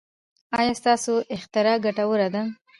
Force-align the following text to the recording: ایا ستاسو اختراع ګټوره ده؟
ایا 0.57 0.73
ستاسو 0.81 1.13
اختراع 1.35 1.77
ګټوره 1.85 2.27
ده؟ 2.33 2.41